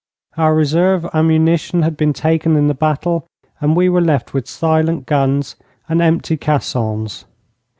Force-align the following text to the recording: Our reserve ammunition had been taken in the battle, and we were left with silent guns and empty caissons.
Our 0.35 0.55
reserve 0.55 1.05
ammunition 1.13 1.83
had 1.83 1.95
been 1.95 2.11
taken 2.11 2.55
in 2.55 2.67
the 2.67 2.73
battle, 2.73 3.27
and 3.59 3.75
we 3.75 3.87
were 3.87 4.01
left 4.01 4.33
with 4.33 4.47
silent 4.49 5.05
guns 5.05 5.55
and 5.87 6.01
empty 6.01 6.37
caissons. 6.37 7.25